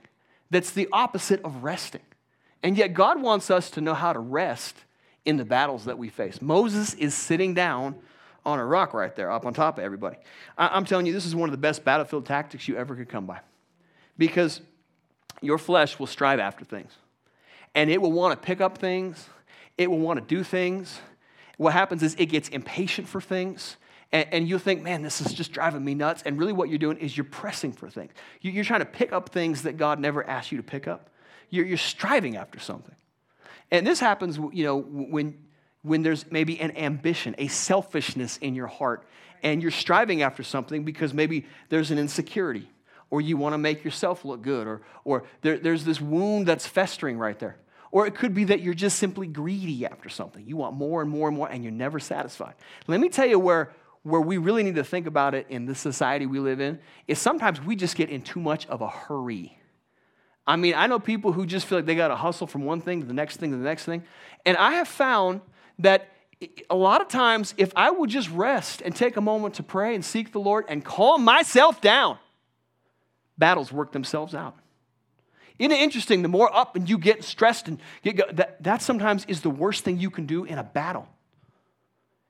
[0.50, 2.02] that's the opposite of resting.
[2.62, 4.76] And yet, God wants us to know how to rest
[5.24, 6.42] in the battles that we face.
[6.42, 7.96] Moses is sitting down
[8.46, 10.18] on a rock right there, up on top of everybody.
[10.58, 13.10] I- am telling you, this is one of the best battlefield tactics you ever could
[13.10, 13.40] come by.
[14.18, 14.62] Because
[15.42, 16.92] your flesh will strive after things,
[17.76, 19.30] and it will want to pick up things,
[19.78, 21.00] it will want to do things.
[21.60, 23.76] What happens is it gets impatient for things.
[24.14, 26.24] And, and you think, man, this is just driving me nuts.
[26.26, 28.14] And really, what you're doing is you're pressing for things.
[28.40, 31.10] You're trying to pick up things that God never asked you to pick up.
[31.50, 32.96] You're, you're striving after something.
[33.72, 35.38] And this happens, you know, when,
[35.82, 39.06] when there's maybe an ambition, a selfishness in your heart,
[39.44, 42.70] and you're striving after something because maybe there's an insecurity,
[43.10, 46.66] or you want to make yourself look good, or, or there, there's this wound that's
[46.66, 47.58] festering right there.
[47.92, 50.46] Or it could be that you're just simply greedy after something.
[50.46, 52.54] You want more and more and more, and you're never satisfied.
[52.88, 53.72] Let me tell you where,
[54.04, 57.20] where we really need to think about it in this society we live in is
[57.20, 59.58] sometimes we just get in too much of a hurry.
[60.46, 62.82] I mean, I know people who just feel like they got to hustle from one
[62.82, 64.04] thing to the next thing to the next thing.
[64.46, 65.42] And I have found
[65.80, 66.10] that
[66.70, 69.94] a lot of times, if I would just rest and take a moment to pray
[69.94, 72.18] and seek the Lord and calm myself down,
[73.38, 74.56] battles work themselves out.
[75.60, 76.22] Isn't it interesting?
[76.22, 79.50] The more up and you get stressed and get go, that, that sometimes is the
[79.50, 81.08] worst thing you can do in a battle.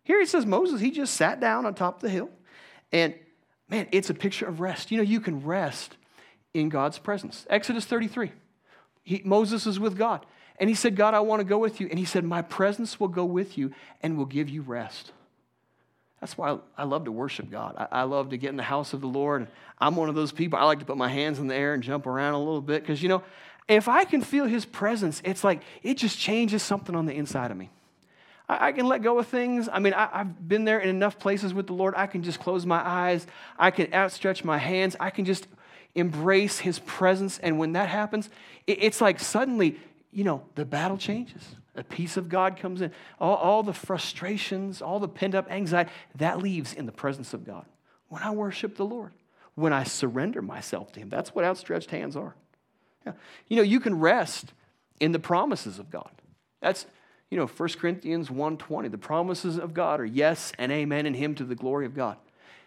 [0.03, 2.29] Here he says Moses, he just sat down on top of the hill.
[2.91, 3.13] And
[3.69, 4.89] man, it's a picture of rest.
[4.89, 5.95] You know, you can rest
[6.55, 7.45] in God's presence.
[7.49, 8.31] Exodus 33.
[9.03, 10.25] He, Moses is with God.
[10.59, 11.87] And he said, God, I want to go with you.
[11.89, 15.11] And he said, My presence will go with you and will give you rest.
[16.19, 17.87] That's why I, love to worship God.
[17.91, 19.47] I, love to get in the house of the Lord.
[19.79, 20.59] I'm one of those people.
[20.59, 22.81] I like to put my hands in the air and jump around a little bit
[22.81, 23.23] because, you know,
[23.69, 27.51] if I can feel his presence, it's like it just changes something on the inside
[27.51, 27.69] of me.
[28.49, 29.69] I, can let go of things.
[29.71, 31.93] I mean, I, I've been there in enough places with the Lord.
[31.95, 33.27] I can just close my eyes,
[33.57, 35.47] I can outstretch my hands, I can just
[35.93, 37.37] embrace his presence.
[37.37, 38.29] And when that happens,
[38.65, 39.79] it, it's like suddenly,
[40.11, 41.43] you know, the battle changes.
[41.79, 42.91] The peace of God comes in.
[43.21, 47.45] All, all the frustrations, all the pent up anxiety, that leaves in the presence of
[47.45, 47.65] God.
[48.09, 49.13] When I worship the Lord,
[49.55, 52.35] when I surrender myself to Him, that's what outstretched hands are.
[53.05, 53.13] Yeah.
[53.47, 54.51] You know, you can rest
[54.99, 56.11] in the promises of God.
[56.59, 56.85] That's,
[57.29, 58.91] you know, 1 Corinthians 1.20.
[58.91, 62.17] The promises of God are yes and amen in Him to the glory of God.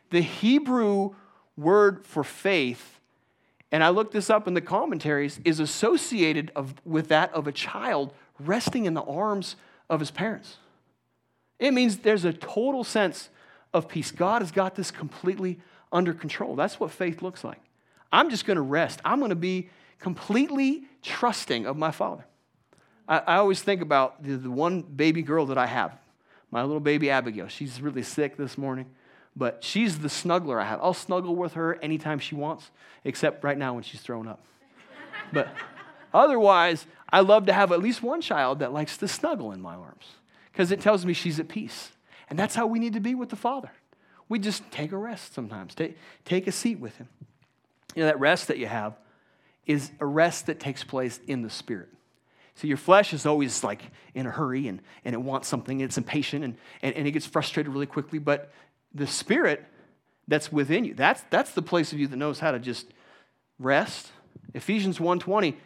[0.09, 1.11] The Hebrew
[1.59, 2.99] word for faith,
[3.71, 7.53] and I looked this up in the commentaries, is associated of, with that of a
[7.53, 8.15] child
[8.47, 9.57] resting in the arms
[9.89, 10.57] of his parents.
[11.59, 13.29] It means there's a total sense
[13.73, 14.11] of peace.
[14.11, 15.61] God has got this completely
[15.93, 16.57] under control.
[16.57, 17.61] That's what faith looks like.
[18.13, 19.01] I'm just going to rest.
[19.05, 22.25] I'm going to be completely trusting of my Father.
[23.09, 25.97] I, I always think about the, the one baby girl that I have,
[26.51, 27.49] my little baby Abigail.
[27.49, 28.87] She's really sick this morning,
[29.37, 30.81] but she's the snuggler I have.
[30.83, 32.71] I'll snuggle with her anytime she wants,
[33.05, 34.45] except right now when she's thrown up.
[35.33, 35.49] But
[36.15, 39.75] otherwise, I love to have at least one child that likes to snuggle in my
[39.75, 40.07] arms
[40.51, 41.93] because it tells me she's at peace.
[42.31, 43.71] And that's how we need to be with the Father.
[44.29, 47.09] We just take a rest sometimes, take, take a seat with Him.
[47.95, 48.97] You know, that rest that you have
[49.67, 51.91] is a rest that takes place in the Spirit.
[52.55, 53.83] So your flesh is always like
[54.15, 57.11] in a hurry and, and it wants something, and it's impatient and, and, and it
[57.11, 58.19] gets frustrated really quickly.
[58.19, 58.51] But
[58.95, 59.65] the Spirit
[60.29, 62.87] that's within you, that's, that's the place of you that knows how to just
[63.59, 64.11] rest.
[64.55, 65.57] Ephesians 1.20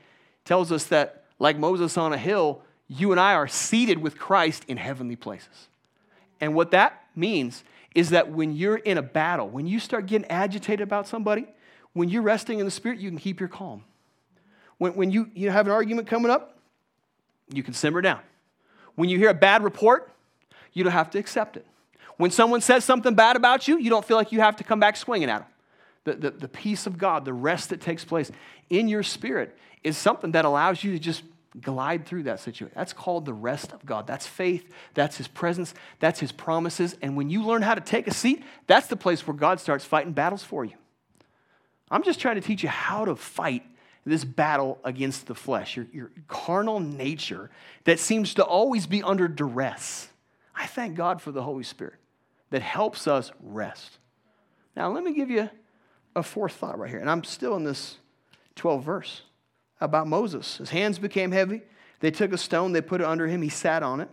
[0.45, 4.65] tells us that like Moses on a hill, you and I are seated with Christ
[4.69, 5.69] in heavenly places.
[6.41, 10.31] And what that means is that when you're in a battle, when you start getting
[10.31, 11.47] agitated about somebody,
[11.95, 13.83] when you're resting in the Spirit, you can keep your calm.
[14.79, 16.59] When, when you, you have an argument coming up,
[17.53, 18.21] you can simmer down.
[18.97, 20.11] When you hear a bad report,
[20.73, 21.67] you don't have to accept it.
[22.19, 24.81] When someone says something bad about you, you don't feel like you have to come
[24.81, 25.49] back swinging at them.
[26.07, 28.31] The, the, the peace of God, the rest that takes place
[28.71, 31.25] in your spirit is something that allows you to just
[31.61, 32.71] glide through that situation.
[32.77, 34.07] That's called the rest of God.
[34.07, 36.95] That's faith, that's His presence, that's His promises.
[37.03, 39.85] And when you learn how to take a seat, that's the place where God starts
[39.85, 40.75] fighting battles for you.
[41.91, 43.65] I'm just trying to teach you how to fight
[44.05, 47.51] this battle against the flesh, your, your carnal nature
[47.83, 50.09] that seems to always be under duress.
[50.55, 51.95] I thank God for the Holy Spirit
[52.51, 53.99] that helps us rest.
[54.77, 55.51] Now, let me give you
[56.17, 57.99] a fourth thought right here, and I'm still in this
[58.57, 59.23] 12 verse
[59.81, 60.57] about Moses.
[60.57, 61.61] His hands became heavy.
[62.01, 64.09] They took a stone, they put it under him, he sat on it.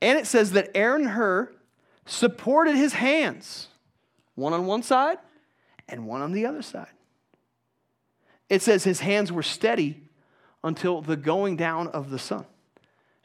[0.00, 1.50] And it says that Aaron Hur
[2.06, 3.68] supported his hands,
[4.34, 5.18] one on one side
[5.88, 6.88] and one on the other side.
[8.50, 10.02] It says his hands were steady
[10.62, 12.44] until the going down of the sun.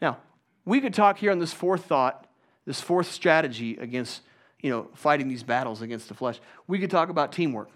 [0.02, 0.18] Now,
[0.66, 2.26] we could talk here on this fourth thought,
[2.66, 4.22] this fourth strategy against,
[4.62, 6.40] you know, fighting these battles against the flesh.
[6.68, 7.70] We could talk about teamwork.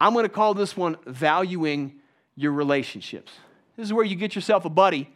[0.00, 2.00] I'm going to call this one valuing
[2.34, 3.32] your relationships.
[3.76, 5.10] This is where you get yourself a buddy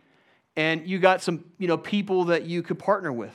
[0.57, 3.35] and you got some, you know, people that you could partner with.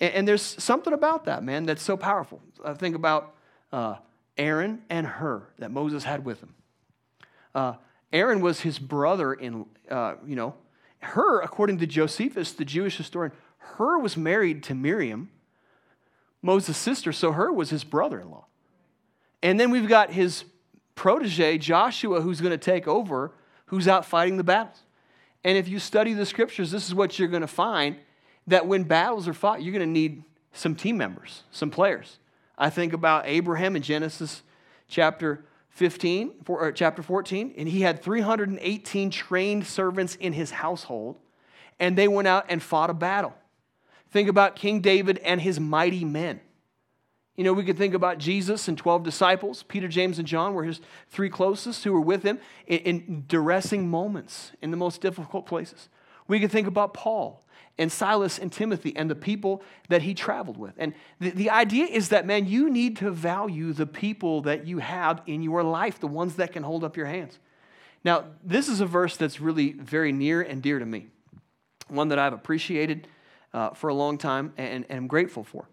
[0.00, 2.40] And, and there's something about that, man, that's so powerful.
[2.64, 3.34] I think about
[3.72, 3.96] uh,
[4.36, 6.54] Aaron and Hur that Moses had with him.
[7.54, 7.74] Uh,
[8.12, 10.54] Aaron was his brother in, uh, you know,
[11.00, 15.30] Hur, according to Josephus, the Jewish historian, Hur was married to Miriam,
[16.42, 18.46] Moses' sister, so Hur was his brother in law.
[19.42, 20.44] And then we've got his
[20.96, 23.30] protege, Joshua, who's going to take over,
[23.66, 24.82] who's out fighting the battles.
[25.44, 27.96] And if you study the scriptures, this is what you're going to find
[28.48, 32.18] that when battles are fought, you're going to need some team members, some players.
[32.58, 34.42] I think about Abraham in Genesis
[34.88, 41.18] chapter 15, or chapter 14, and he had 318 trained servants in his household,
[41.78, 43.34] and they went out and fought a battle.
[44.10, 46.40] Think about King David and his mighty men.
[47.36, 49.62] You know, we could think about Jesus and 12 disciples.
[49.62, 53.88] Peter, James, and John were his three closest who were with him in, in duressing
[53.88, 55.88] moments in the most difficult places.
[56.28, 57.44] We could think about Paul
[57.78, 60.72] and Silas and Timothy and the people that he traveled with.
[60.78, 64.78] And the, the idea is that, man, you need to value the people that you
[64.78, 67.38] have in your life, the ones that can hold up your hands.
[68.02, 71.08] Now, this is a verse that's really very near and dear to me,
[71.88, 73.08] one that I've appreciated
[73.52, 75.68] uh, for a long time and, and am grateful for.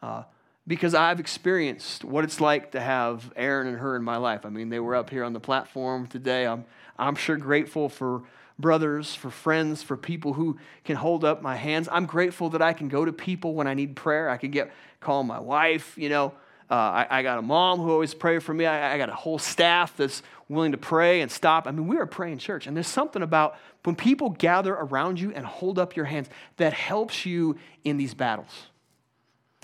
[0.00, 0.22] Uh,
[0.68, 4.44] because I've experienced what it's like to have Aaron and Hur in my life.
[4.44, 6.46] I mean, they were up here on the platform today.
[6.46, 6.66] I'm,
[6.98, 8.22] I'm sure grateful for
[8.58, 11.88] brothers, for friends, for people who can hold up my hands.
[11.90, 14.28] I'm grateful that I can go to people when I need prayer.
[14.28, 16.34] I can get call my wife, you know.
[16.70, 18.66] Uh, I, I, got a mom who always prays for me.
[18.66, 21.66] I, I got a whole staff that's willing to pray and stop.
[21.66, 22.66] I mean, we are praying church.
[22.66, 26.28] And there's something about when people gather around you and hold up your hands
[26.58, 28.66] that helps you in these battles.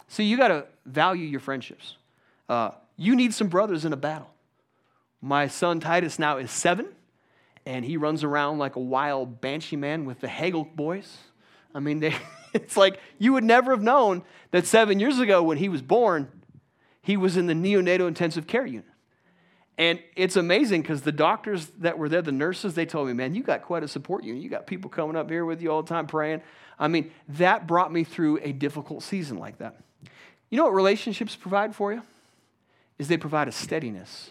[0.09, 1.97] So you got to value your friendships.
[2.49, 4.31] Uh, you need some brothers in a battle.
[5.21, 6.87] My son Titus now is seven,
[7.65, 11.17] and he runs around like a wild banshee man with the Hagel boys.
[11.75, 12.15] I mean, they,
[12.53, 16.29] it's like you would never have known that seven years ago when he was born,
[17.01, 18.85] he was in the neonatal intensive care unit.
[19.77, 23.35] And it's amazing because the doctors that were there, the nurses, they told me, man,
[23.35, 24.41] you got quite a support unit.
[24.41, 26.43] You got people coming up here with you all the time praying.
[26.79, 29.77] I mean, that brought me through a difficult season like that.
[30.51, 32.03] You know what relationships provide for you?
[32.99, 34.31] Is they provide a steadiness.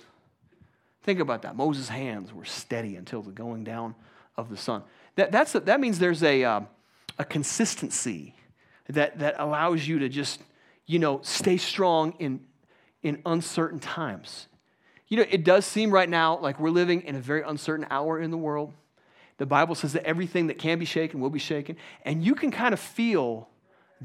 [1.04, 1.56] Think about that.
[1.56, 3.93] Moses' hands were steady until the going down
[4.38, 4.84] of the sun.
[5.15, 6.62] That, that's a, that means there's a, uh,
[7.19, 8.36] a consistency
[8.88, 10.41] that, that allows you to just,
[10.86, 12.41] you know, stay strong in,
[13.02, 14.47] in uncertain times.
[15.08, 18.19] You know, it does seem right now like we're living in a very uncertain hour
[18.19, 18.73] in the world.
[19.38, 21.76] The Bible says that everything that can be shaken will be shaken.
[22.04, 23.49] And you can kind of feel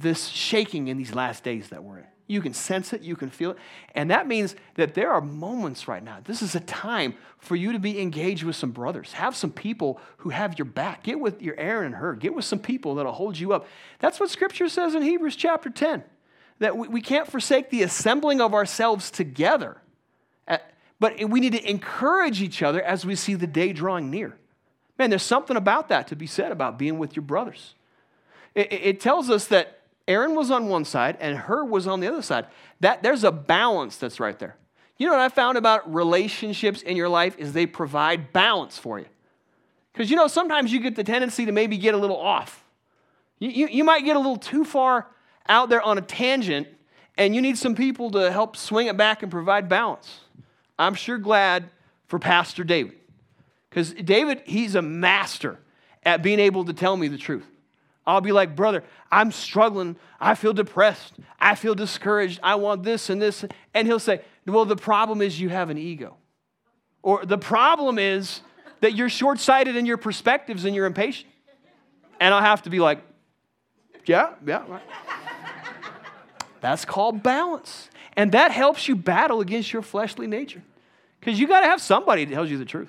[0.01, 2.07] this shaking in these last days that we're in.
[2.27, 3.57] You can sense it, you can feel it.
[3.95, 6.19] And that means that there are moments right now.
[6.23, 9.15] This is a time for you to be engaged with some brothers.
[9.15, 11.05] Have some people who have your back.
[11.05, 12.17] Get with your Aaron and Hur.
[12.17, 13.67] Get with some people that'll hold you up.
[13.99, 16.05] That's what Scripture says in Hebrews chapter 10
[16.59, 19.81] that we, we can't forsake the assembling of ourselves together,
[21.01, 24.37] but we need to encourage each other as we see the day drawing near.
[24.99, 27.75] Man, there's something about that to be said about being with your brothers.
[28.55, 29.78] It, it tells us that
[30.09, 32.47] Aaron was on one side and Hur was on the other side.
[32.81, 34.57] That there's a balance that's right there.
[34.97, 38.99] You know what I found about relationships in your life is they provide balance for
[38.99, 39.07] you.
[39.93, 42.65] Because you know, sometimes you get the tendency to maybe get a little off.
[43.39, 45.07] You, you, you might get a little too far
[45.49, 46.67] out there on a tangent,
[47.17, 50.21] and you need some people to help swing it back and provide balance.
[50.79, 51.71] I'm sure glad
[52.07, 52.95] for Pastor David.
[53.69, 55.59] Because David, he's a master
[56.03, 57.47] at being able to tell me the truth.
[58.09, 59.97] I'll be like, brother, I'm struggling.
[60.19, 61.13] I feel depressed.
[61.39, 62.41] I feel discouraged.
[62.43, 63.45] I want this and this.
[63.75, 66.17] And he'll say, well, the problem is you have an ego.
[67.03, 68.41] Or the problem is
[68.81, 71.31] that you're short sighted in your perspectives and you're impatient.
[72.19, 73.03] And I'll have to be like,
[74.07, 74.65] yeah, yeah.
[74.67, 74.83] Right.
[76.63, 77.91] That's called balance.
[78.17, 80.63] And that helps you battle against your fleshly nature.
[81.21, 82.89] Because you got to have somebody that tells you the truth.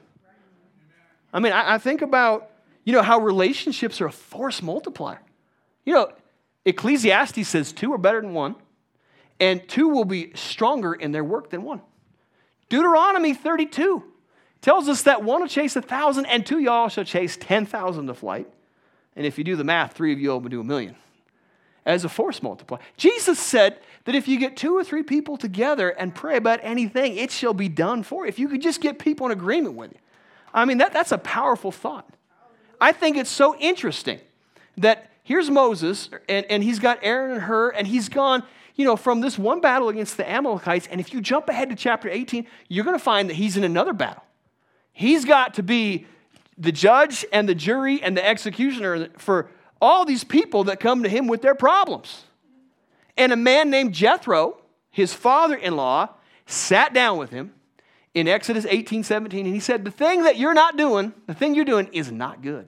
[1.34, 2.50] I mean, I, I think about
[2.84, 5.22] you know how relationships are a force multiplier.
[5.86, 6.12] You know,
[6.66, 8.56] Ecclesiastes says two are better than one,
[9.40, 11.82] and two will be stronger in their work than one.
[12.70, 14.04] Deuteronomy 32
[14.62, 18.14] tells us that one will chase a thousand, and two y'all shall chase 10,000 to
[18.14, 18.48] flight.
[19.16, 20.96] And if you do the math, three of you will do a million
[21.86, 22.80] as a force multiplier.
[22.98, 27.18] Jesus said that if you get two or three people together and pray about anything,
[27.18, 28.30] it shall be done for you.
[28.30, 29.98] If you could just get people in agreement with you.
[30.54, 32.08] I mean, that, that's a powerful thought.
[32.82, 34.20] I think it's so interesting
[34.78, 38.44] that here's Moses, and, and he's got Aaron and Hur, and he's gone,
[38.76, 40.88] you know, from this one battle against the Amalekites.
[40.90, 43.64] And if you jump ahead to chapter 18, you're going to find that he's in
[43.64, 44.24] another battle.
[44.94, 46.08] He's got to be
[46.58, 49.50] the judge and the jury and the executioner for
[49.82, 52.24] all these people that come to him with their problems.
[53.18, 54.58] And a man named Jethro,
[54.92, 56.10] his father in law,
[56.46, 57.54] sat down with him
[58.14, 61.56] in Exodus 18 17, and he said, The thing that you're not doing, the thing
[61.56, 62.68] you're doing is not good.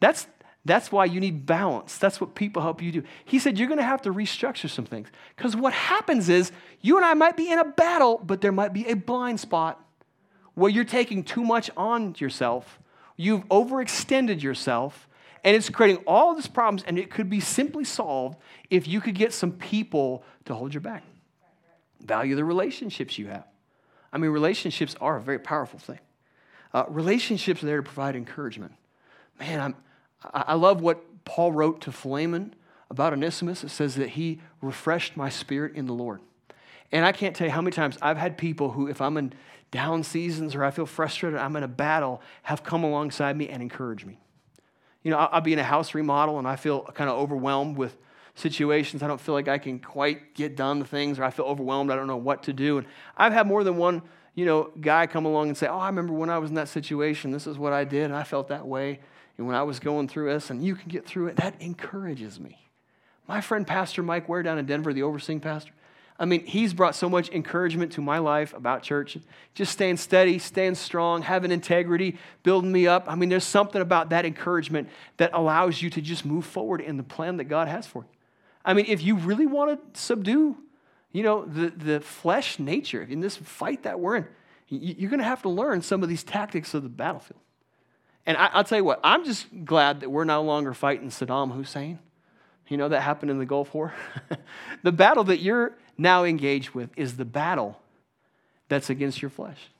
[0.00, 0.26] That's,
[0.64, 1.98] that's why you need balance.
[1.98, 3.02] That's what people help you do.
[3.24, 5.08] He said, You're going to have to restructure some things.
[5.36, 8.72] Because what happens is, you and I might be in a battle, but there might
[8.72, 9.82] be a blind spot
[10.54, 12.80] where you're taking too much on yourself.
[13.16, 15.08] You've overextended yourself,
[15.44, 19.14] and it's creating all these problems, and it could be simply solved if you could
[19.14, 21.04] get some people to hold your back.
[22.00, 23.44] Value the relationships you have.
[24.12, 25.98] I mean, relationships are a very powerful thing.
[26.72, 28.72] Uh, relationships are there to provide encouragement.
[29.38, 29.76] Man, I'm,
[30.32, 32.54] I love what Paul wrote to Philemon
[32.90, 33.64] about Onesimus.
[33.64, 36.20] It says that he refreshed my spirit in the Lord.
[36.90, 39.32] And I can't tell you how many times I've had people who, if I'm in
[39.70, 43.62] down seasons or I feel frustrated, I'm in a battle, have come alongside me and
[43.62, 44.18] encouraged me.
[45.02, 47.96] You know, I'll be in a house remodel and I feel kind of overwhelmed with
[48.38, 49.02] situations.
[49.02, 51.90] I don't feel like I can quite get done the things, or I feel overwhelmed.
[51.90, 52.78] I don't know what to do.
[52.78, 52.86] And
[53.16, 54.02] I've had more than one,
[54.34, 56.68] you know, guy come along and say, "Oh, I remember when I was in that
[56.68, 57.30] situation.
[57.30, 59.00] This is what I did, and I felt that way."
[59.36, 62.40] And when I was going through this, and you can get through it, that encourages
[62.40, 62.58] me.
[63.28, 65.72] My friend Pastor Mike Ware down in Denver, the overseeing pastor,
[66.20, 69.16] I mean, he's brought so much encouragement to my life about church.
[69.54, 73.04] Just staying steady, staying strong, having integrity, building me up.
[73.06, 76.96] I mean, there's something about that encouragement that allows you to just move forward in
[76.96, 78.17] the plan that God has for you.
[78.68, 80.54] I mean, if you really want to subdue,
[81.10, 84.26] you know, the, the flesh nature in this fight that we're in,
[84.68, 87.40] you're going to have to learn some of these tactics of the battlefield.
[88.26, 91.54] And I, will tell you what, I'm just glad that we're no longer fighting Saddam
[91.54, 91.98] Hussein.
[92.68, 93.94] You know, that happened in the Gulf War.
[94.82, 97.80] the battle that you're now engaged with is the battle
[98.68, 99.70] that's against your flesh.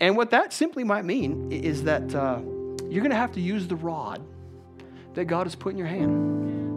[0.00, 2.40] And what that simply might mean is that uh,
[2.88, 4.22] you're going to have to use the rod
[5.12, 6.73] that God has put in your hand.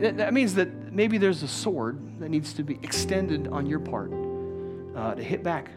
[0.00, 4.10] That means that maybe there's a sword that needs to be extended on your part
[4.96, 5.70] uh, to hit back.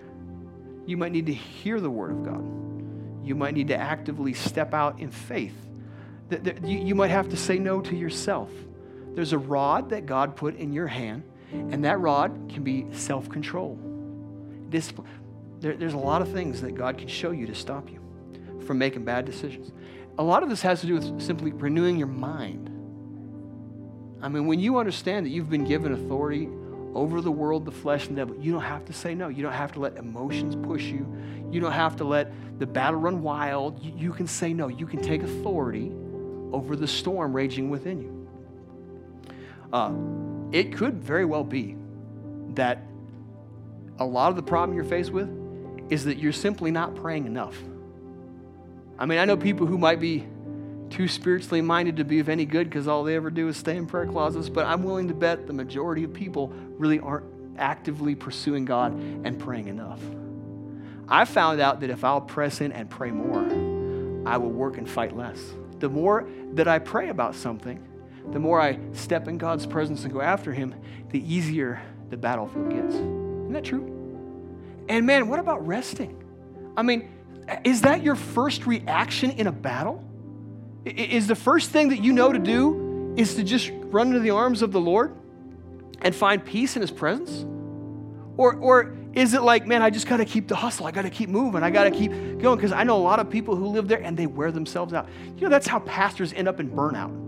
[0.86, 2.44] You might need to hear the word of God.
[3.26, 5.56] You might need to actively step out in faith.
[6.64, 8.50] You might have to say no to yourself.
[9.14, 13.30] There's a rod that God put in your hand and that rod can be self
[13.30, 13.78] control.
[14.70, 18.00] There, there's a lot of things that God can show you to stop you
[18.66, 19.72] from making bad decisions.
[20.18, 22.70] A lot of this has to do with simply renewing your mind.
[24.24, 26.48] I mean, when you understand that you've been given authority
[26.96, 29.28] over the world, the flesh, and the devil, you don't have to say no.
[29.28, 31.06] You don't have to let emotions push you.
[31.52, 33.84] You don't have to let the battle run wild.
[33.84, 34.70] You, can say no.
[34.70, 35.92] You can take authority
[36.54, 38.28] over the storm raging within you.
[39.74, 39.92] Uh,
[40.54, 41.76] it could very well be
[42.54, 42.82] that
[44.00, 45.30] a lot of the problem you're faced with
[45.90, 47.62] is that you're simply not praying enough.
[48.98, 50.26] I mean, I know people who might be
[50.94, 53.76] too spiritually minded to be of any good because all they ever do is stay
[53.76, 57.26] in prayer closets, but I'm willing to bet the majority of people really aren't
[57.58, 60.00] actively pursuing God and praying enough.
[61.08, 63.44] I found out that if I'll press in and pray more,
[64.28, 65.40] I will work and fight less.
[65.80, 67.84] The more that I pray about something,
[68.32, 70.76] the more I step in God's presence and go after Him,
[71.10, 71.82] the easier
[72.12, 72.94] the battlefield gets.
[72.94, 73.84] Isn't that true?
[74.88, 76.24] And man, what about resting?
[76.78, 77.10] I mean,
[77.64, 80.04] is that your first reaction in a battle?
[80.86, 84.32] Is the first thing that you know to do is to just run into the
[84.32, 85.16] arms of the Lord
[86.02, 87.46] and find peace in His presence?
[88.36, 90.88] Or, or is it like, man, I just got to keep the hustle.
[90.88, 91.64] I got to keep moving.
[91.64, 92.58] I got to keep going?
[92.58, 95.08] Because I know a lot of people who live there and they wear themselves out.
[95.36, 97.24] You know, that's how pastors end up in burnout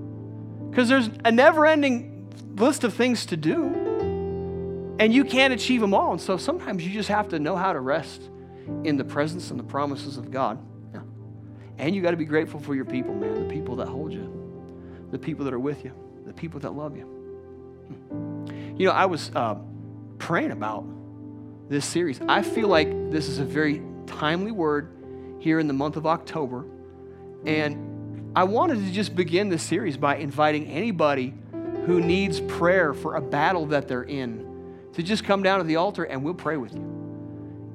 [0.75, 5.93] because there's a never ending list of things to do, and you can't achieve them
[5.93, 6.11] all.
[6.11, 8.29] And so sometimes you just have to know how to rest
[8.83, 10.59] in the presence and the promises of God.
[11.77, 14.31] And you got to be grateful for your people, man, the people that hold you,
[15.11, 15.91] the people that are with you,
[16.25, 17.03] the people that love you.
[17.03, 18.75] Hmm.
[18.77, 19.55] You know, I was uh,
[20.17, 20.85] praying about
[21.69, 22.19] this series.
[22.27, 24.91] I feel like this is a very timely word
[25.39, 26.65] here in the month of October.
[27.45, 31.33] And I wanted to just begin this series by inviting anybody
[31.85, 34.45] who needs prayer for a battle that they're in
[34.93, 36.94] to just come down to the altar and we'll pray with you.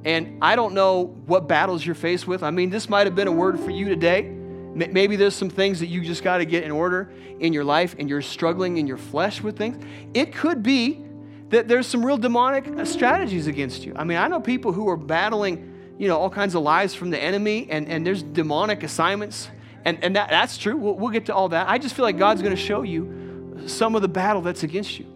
[0.04, 2.42] And I don't know what battles you're faced with.
[2.42, 4.22] I mean, this might have been a word for you today.
[4.72, 7.96] Maybe there's some things that you just got to get in order in your life
[7.98, 9.84] and you're struggling in your flesh with things.
[10.14, 11.04] It could be
[11.48, 13.92] that there's some real demonic uh, strategies against you.
[13.96, 17.10] I mean, I know people who are battling, you know, all kinds of lies from
[17.10, 19.50] the enemy and, and there's demonic assignments
[19.84, 20.76] and, and that, that's true.
[20.76, 21.68] We'll, we'll get to all that.
[21.68, 24.98] I just feel like God's going to show you some of the battle that's against
[24.98, 25.06] you.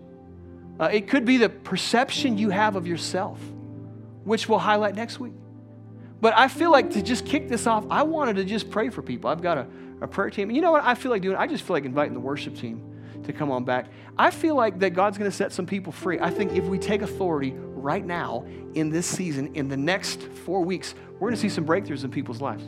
[0.80, 3.39] Uh, it could be the perception you have of yourself,
[4.24, 5.32] which we'll highlight next week.
[6.20, 9.02] But I feel like to just kick this off, I wanted to just pray for
[9.02, 9.30] people.
[9.30, 9.66] I've got a,
[10.00, 10.50] a prayer team.
[10.50, 11.36] You know what I feel like doing?
[11.36, 12.82] I just feel like inviting the worship team
[13.24, 13.86] to come on back.
[14.16, 16.18] I feel like that God's going to set some people free.
[16.18, 20.62] I think if we take authority right now in this season, in the next four
[20.62, 22.64] weeks, we're going to see some breakthroughs in people's lives.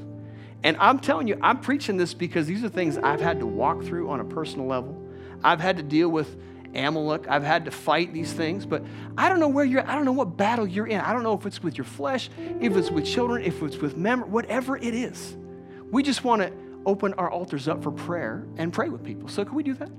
[0.63, 3.85] And I'm telling you, I'm preaching this because these are things I've had to walk
[3.85, 5.01] through on a personal level.
[5.45, 6.37] I've had to deal with
[6.77, 7.27] Amalek.
[7.29, 8.85] I've had to fight these things, but
[9.17, 11.01] I don't know where you're I don't know what battle you're in.
[11.01, 13.97] I don't know if it's with your flesh, if it's with children, if it's with
[13.97, 15.37] memory, whatever it is.
[15.91, 16.53] We just want to
[16.85, 19.29] open our altars up for prayer and pray with people.
[19.29, 19.91] So, can we do that?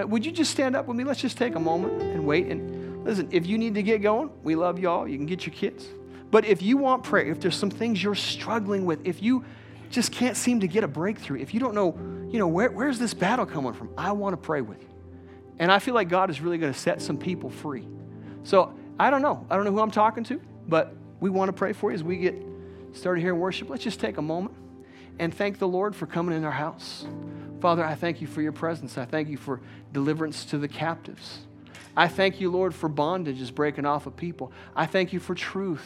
[0.00, 1.04] Uh, would you just stand up with me?
[1.04, 2.46] Let's just take a moment and wait.
[2.46, 5.08] And listen, if you need to get going, we love y'all.
[5.08, 5.86] You can get your kids.
[6.30, 9.44] But if you want prayer, if there's some things you're struggling with, if you
[9.90, 11.98] just can't seem to get a breakthrough, if you don't know,
[12.30, 13.90] you know, where, where's this battle coming from?
[13.96, 14.88] I want to pray with you.
[15.58, 17.86] And I feel like God is really going to set some people free.
[18.44, 19.46] So I don't know.
[19.50, 22.04] I don't know who I'm talking to, but we want to pray for you as
[22.04, 22.34] we get
[22.92, 23.68] started here in worship.
[23.68, 24.54] Let's just take a moment
[25.18, 27.06] and thank the Lord for coming in our house.
[27.60, 28.96] Father, I thank you for your presence.
[28.96, 29.60] I thank you for
[29.92, 31.40] deliverance to the captives.
[31.96, 34.52] I thank you, Lord, for bondages breaking off of people.
[34.76, 35.84] I thank you for truth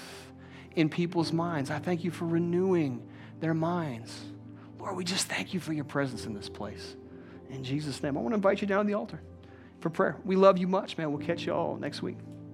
[0.76, 1.70] in people's minds.
[1.70, 3.02] I thank you for renewing
[3.40, 4.20] their minds.
[4.78, 6.96] Lord, we just thank you for your presence in this place.
[7.48, 9.20] In Jesus' name, I want to invite you down to the altar
[9.82, 10.16] for prayer.
[10.24, 11.12] We love you much, man.
[11.12, 12.16] We'll catch you all next week.